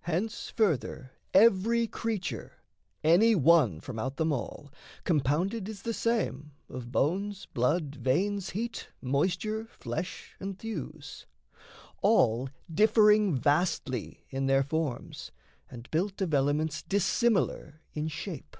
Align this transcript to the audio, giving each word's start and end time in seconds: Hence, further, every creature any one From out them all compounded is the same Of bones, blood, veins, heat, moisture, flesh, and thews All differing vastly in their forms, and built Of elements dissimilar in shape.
Hence, 0.00 0.48
further, 0.48 1.12
every 1.34 1.86
creature 1.86 2.62
any 3.04 3.34
one 3.34 3.80
From 3.82 3.98
out 3.98 4.16
them 4.16 4.32
all 4.32 4.72
compounded 5.04 5.68
is 5.68 5.82
the 5.82 5.92
same 5.92 6.52
Of 6.70 6.90
bones, 6.90 7.44
blood, 7.44 7.94
veins, 7.96 8.48
heat, 8.56 8.88
moisture, 9.02 9.66
flesh, 9.66 10.34
and 10.40 10.58
thews 10.58 11.26
All 12.00 12.48
differing 12.72 13.36
vastly 13.36 14.24
in 14.30 14.46
their 14.46 14.62
forms, 14.62 15.32
and 15.70 15.90
built 15.90 16.22
Of 16.22 16.32
elements 16.32 16.80
dissimilar 16.82 17.82
in 17.92 18.08
shape. 18.08 18.56